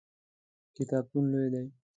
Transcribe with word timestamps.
کتابتون 0.75 1.23
لوی 1.31 1.47
دی؟ 1.53 1.65